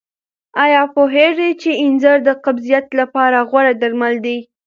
آیا 0.63 0.83
پوهېږئ 0.93 1.51
چې 1.61 1.71
انځر 1.83 2.17
د 2.27 2.29
قبضیت 2.43 2.85
لپاره 2.99 3.37
غوره 3.49 3.73
درمل 3.81 4.15
دي؟ 4.25 4.37